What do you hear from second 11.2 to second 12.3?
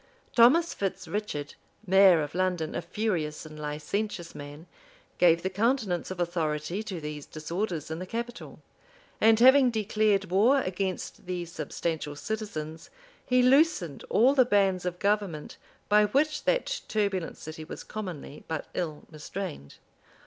the substantial